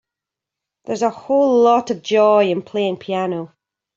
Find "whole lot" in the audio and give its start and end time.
1.11-1.91